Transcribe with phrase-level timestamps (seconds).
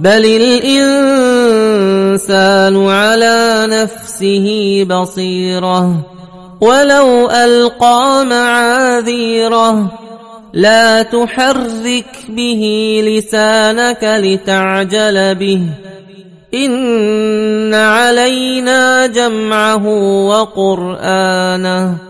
[0.00, 1.96] بل الانسان
[2.88, 4.46] على نفسه
[4.88, 6.10] بصيره
[6.60, 9.92] ولو القى معاذيره
[10.52, 12.62] لا تحرك به
[13.06, 15.62] لسانك لتعجل به
[16.54, 19.86] ان علينا جمعه
[20.26, 22.09] وقرانه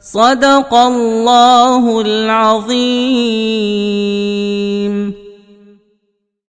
[0.00, 3.26] صدق الله العظيم.